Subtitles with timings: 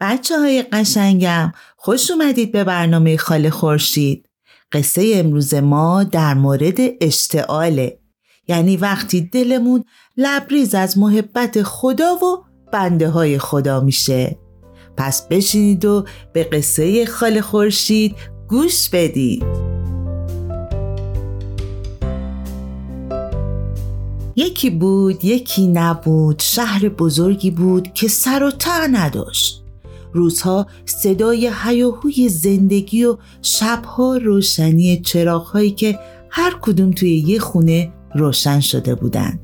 [0.00, 4.28] بچه های قشنگم خوش اومدید به برنامه خاله خورشید.
[4.72, 7.98] قصه امروز ما در مورد اشتعاله.
[8.48, 9.84] یعنی وقتی دلمون
[10.16, 14.38] لبریز از محبت خدا و بنده های خدا میشه.
[14.96, 18.16] پس بشینید و به قصه خاله خورشید
[18.48, 19.44] گوش بدید.
[24.36, 29.65] یکی بود یکی نبود شهر بزرگی بود که سر و ته نداشت.
[30.16, 35.98] روزها صدای هیاهوی زندگی و شبها روشنی چراغهایی که
[36.30, 39.40] هر کدوم توی یه خونه روشن شده بودند.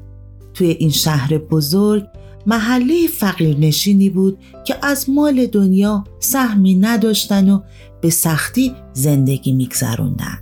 [0.54, 2.04] توی این شهر بزرگ
[2.46, 7.60] محله فقیرنشینی بود که از مال دنیا سهمی نداشتن و
[8.00, 10.38] به سختی زندگی میگذروندن.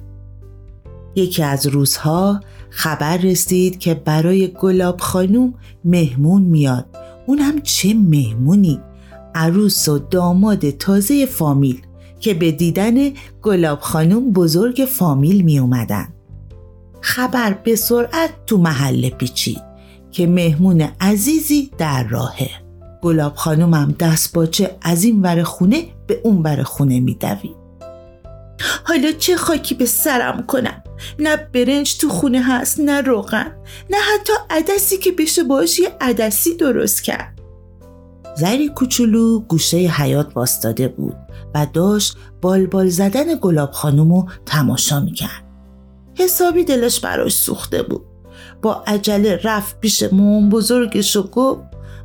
[1.14, 6.86] یکی از روزها خبر رسید که برای گلاب خانوم مهمون میاد
[7.26, 8.80] اونم چه مهمونی
[9.34, 11.82] عروس و داماد تازه فامیل
[12.20, 16.08] که به دیدن گلاب خانوم بزرگ فامیل می اومدن.
[17.00, 19.60] خبر به سرعت تو محله پیچید
[20.10, 22.50] که مهمون عزیزی در راهه.
[23.02, 27.60] گلاب خانومم دست باچه از این ور خونه به اون ور خونه میدوید.
[28.84, 30.82] حالا چه خاکی به سرم کنم
[31.18, 33.52] نه برنج تو خونه هست نه روغن
[33.90, 37.39] نه حتی عدسی که بشه باش یه عدسی درست کرد
[38.36, 41.16] زری کوچولو گوشه حیات باستاده بود
[41.54, 45.44] و داشت بالبال زدن گلاب خانومو تماشا می‌کرد.
[46.14, 48.02] حسابی دلش براش سوخته بود.
[48.62, 51.60] با عجله رفت پیش مامان بزرگش و گفت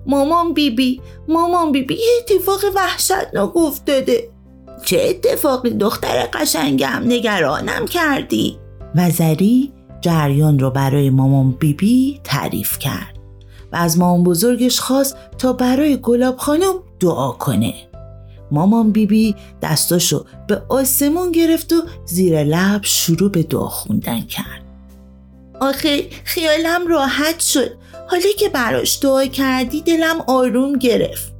[0.07, 4.29] مامان بیبی مامان بیبی یه اتفاق وحشتناک افتاده
[4.83, 8.57] چه اتفاقی دختر قشنگم نگرانم کردی
[8.95, 13.14] و زری جریان رو برای مامان بیبی تعریف کرد
[13.71, 17.73] و از مامان بزرگش خواست تا برای گلاب خانم دعا کنه.
[18.51, 24.65] مامان بیبی دستاشو به آسمون گرفت و زیر لب شروع به دعا خوندن کرد.
[25.59, 27.71] آخه خیالم راحت شد.
[28.07, 31.33] حالی که براش دعا کردی دلم آروم گرفت.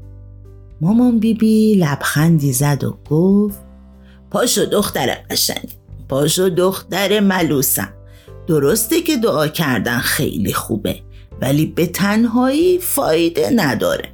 [0.81, 3.59] مامان بیبی لبخندی زد و گفت
[4.31, 5.69] پاشو دختر قشنگ
[6.09, 7.93] پاشو دختر ملوسم.
[8.47, 11.01] درسته که دعا کردن خیلی خوبه.
[11.41, 14.09] ولی به تنهایی فایده نداره.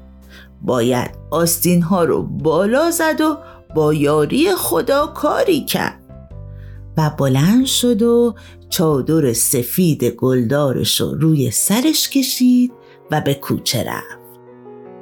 [0.62, 3.38] باید آستین ها رو بالا زد و
[3.76, 6.02] با یاری خدا کاری کرد.
[6.98, 8.36] و بلند شد و
[8.70, 12.72] چادر سفید گلدارش رو روی سرش کشید
[13.12, 14.22] و به کوچه رفت.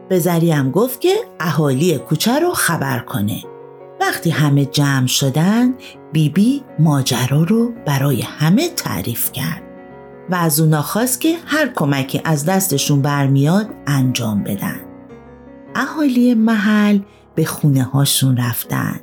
[0.10, 3.44] به زریم گفت که اهالی کوچه رو خبر کنه.
[4.02, 5.74] وقتی همه جمع شدن
[6.12, 9.69] بیبی بی ماجرا رو برای همه تعریف کرد.
[10.32, 14.80] و از اونا خواست که هر کمکی از دستشون برمیاد انجام بدن.
[15.76, 17.00] اهالی محل
[17.36, 19.00] به خونه هاشون رفتن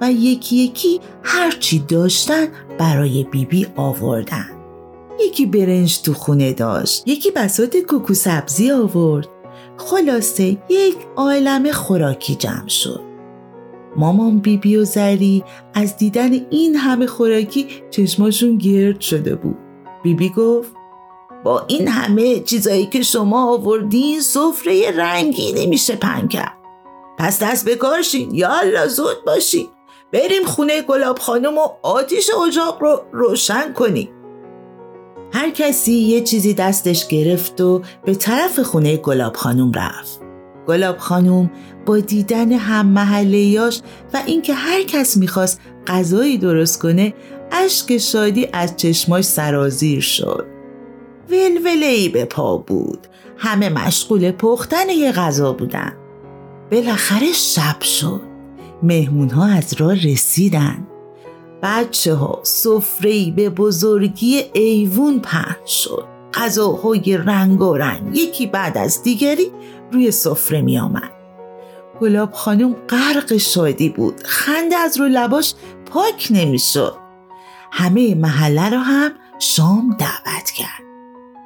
[0.00, 2.46] و یکی یکی هرچی داشتن
[2.78, 4.46] برای بیبی آوردن.
[5.20, 9.28] یکی برنج تو خونه داشت، یکی بسات کوکو سبزی آورد.
[9.76, 13.00] خلاصه یک عالم خوراکی جمع شد.
[13.96, 19.69] مامان بیبی و زری از دیدن این همه خوراکی چشماشون گرد شده بود.
[20.02, 20.72] بیبی گفت
[21.44, 25.98] با این همه چیزایی که شما آوردین سفره رنگی نمیشه
[26.30, 26.56] کرد.
[27.18, 29.66] پس دست بکارشین یالا زود باشین.
[30.12, 34.08] بریم خونه گلاب خانم و آتیش اجاق رو روشن کنیم.
[35.32, 40.20] هر کسی یه چیزی دستش گرفت و به طرف خونه گلاب خانم رفت.
[40.68, 41.50] گلاب خانم
[41.86, 43.80] با دیدن هم محلیاش
[44.14, 47.14] و اینکه هر کس می‌خواست غذایی درست کنه
[47.52, 50.46] اشک شادی از چشماش سرازیر شد.
[51.30, 53.06] ولوله ای به پا بود.
[53.36, 55.92] همه مشغول پختن یه غذا بودن.
[56.70, 58.20] بالاخره شب شد.
[58.82, 60.86] مهمون ها از راه رسیدن.
[61.62, 66.04] بچه ها سفره به بزرگی ایوون پهن شد.
[66.34, 69.52] غذاهای رنگ و رنگ یکی بعد از دیگری
[69.92, 71.10] روی سفره می آمد
[72.00, 74.20] گلاب خانم غرق شادی بود.
[74.24, 75.54] خنده از رو لباش
[75.90, 76.94] پاک نمی‌شد.
[77.72, 80.82] همه محله را هم شام دعوت کرد.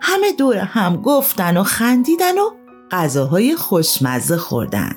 [0.02, 2.50] همه دور هم گفتن و خندیدن و
[2.90, 4.92] غذاهای خوشمزه خوردن.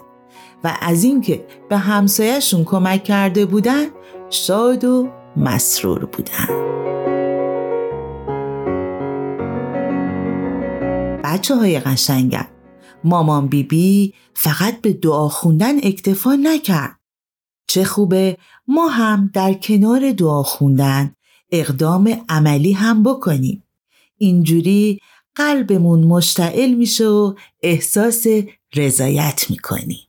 [0.64, 3.86] و از اینکه به همسایهشون کمک کرده بودن
[4.30, 6.68] شاد و مسرور بودن.
[11.24, 12.48] بچه های قشنگم
[13.04, 17.00] مامان بیبی بی فقط به دعا خوندن اکتفا نکرد.
[17.68, 18.38] چه خوبه
[18.68, 21.14] ما هم در کنار دعا خوندن
[21.52, 23.64] اقدام عملی هم بکنیم.
[24.18, 25.00] اینجوری
[25.36, 27.34] قلبمون مشتعل میشه و
[27.64, 28.28] احساس
[28.76, 30.08] رضایت می‌کنیم.